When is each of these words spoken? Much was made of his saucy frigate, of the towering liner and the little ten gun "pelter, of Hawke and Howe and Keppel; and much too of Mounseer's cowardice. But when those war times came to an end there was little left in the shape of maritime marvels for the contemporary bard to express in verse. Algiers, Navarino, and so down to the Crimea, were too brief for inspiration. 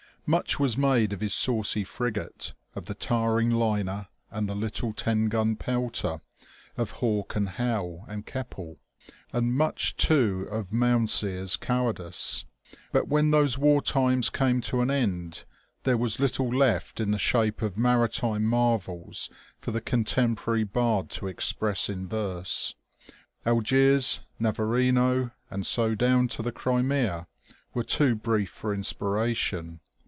Much 0.27 0.59
was 0.59 0.77
made 0.77 1.11
of 1.11 1.19
his 1.19 1.33
saucy 1.33 1.83
frigate, 1.83 2.53
of 2.75 2.85
the 2.85 2.93
towering 2.93 3.49
liner 3.51 4.07
and 4.29 4.47
the 4.47 4.55
little 4.55 4.93
ten 4.93 5.25
gun 5.25 5.55
"pelter, 5.57 6.21
of 6.77 6.91
Hawke 6.91 7.35
and 7.35 7.49
Howe 7.49 8.05
and 8.07 8.25
Keppel; 8.25 8.77
and 9.33 9.53
much 9.53 9.97
too 9.97 10.47
of 10.49 10.71
Mounseer's 10.71 11.57
cowardice. 11.57 12.45
But 12.93 13.07
when 13.09 13.31
those 13.31 13.57
war 13.57 13.81
times 13.81 14.29
came 14.29 14.61
to 14.61 14.79
an 14.81 14.89
end 14.91 15.43
there 15.83 15.97
was 15.97 16.19
little 16.19 16.47
left 16.55 17.01
in 17.01 17.11
the 17.11 17.19
shape 17.19 17.61
of 17.63 17.75
maritime 17.75 18.45
marvels 18.45 19.29
for 19.57 19.71
the 19.71 19.81
contemporary 19.81 20.63
bard 20.63 21.09
to 21.09 21.27
express 21.27 21.89
in 21.89 22.07
verse. 22.07 22.75
Algiers, 23.45 24.21
Navarino, 24.39 25.31
and 25.49 25.65
so 25.65 25.93
down 25.95 26.27
to 26.29 26.41
the 26.43 26.53
Crimea, 26.53 27.27
were 27.73 27.83
too 27.83 28.15
brief 28.15 28.51
for 28.51 28.71
inspiration. 28.73 29.81